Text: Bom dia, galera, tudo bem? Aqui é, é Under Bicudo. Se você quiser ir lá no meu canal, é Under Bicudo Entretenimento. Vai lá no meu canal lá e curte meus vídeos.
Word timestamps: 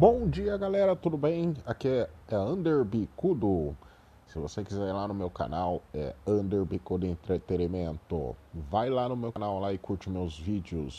Bom 0.00 0.30
dia, 0.30 0.56
galera, 0.56 0.96
tudo 0.96 1.18
bem? 1.18 1.54
Aqui 1.66 1.86
é, 1.86 2.08
é 2.30 2.38
Under 2.38 2.82
Bicudo. 2.86 3.76
Se 4.28 4.38
você 4.38 4.64
quiser 4.64 4.88
ir 4.88 4.94
lá 4.94 5.06
no 5.06 5.12
meu 5.12 5.28
canal, 5.28 5.82
é 5.92 6.14
Under 6.26 6.64
Bicudo 6.64 7.04
Entretenimento. 7.04 8.34
Vai 8.70 8.88
lá 8.88 9.06
no 9.10 9.14
meu 9.14 9.30
canal 9.30 9.60
lá 9.60 9.74
e 9.74 9.76
curte 9.76 10.08
meus 10.08 10.38
vídeos. 10.38 10.98